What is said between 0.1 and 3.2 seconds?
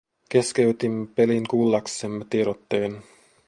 Keskeytimme pelin kuullaksemme tiedotteen.